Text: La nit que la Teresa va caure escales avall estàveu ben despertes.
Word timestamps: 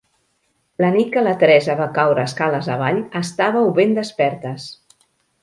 La 0.83 0.87
nit 0.95 1.11
que 1.15 1.21
la 1.27 1.33
Teresa 1.43 1.75
va 1.81 1.87
caure 1.97 2.23
escales 2.31 2.71
avall 2.77 2.99
estàveu 3.21 3.71
ben 3.83 3.95
despertes. 4.01 4.69